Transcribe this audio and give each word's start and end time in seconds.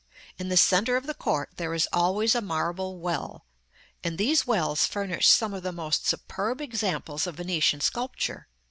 In 0.39 0.49
the 0.49 0.57
centre 0.57 0.97
of 0.97 1.05
the 1.05 1.13
court 1.13 1.51
there 1.57 1.75
is 1.75 1.87
always 1.93 2.33
a 2.33 2.41
marble 2.41 2.97
well; 2.97 3.45
and 4.03 4.17
these 4.17 4.47
wells 4.47 4.87
furnish 4.87 5.27
some 5.27 5.53
of 5.53 5.61
the 5.61 5.71
most 5.71 6.07
superb 6.07 6.59
examples 6.59 7.27
of 7.27 7.35
Venetian 7.35 7.81
sculpture. 7.81 8.47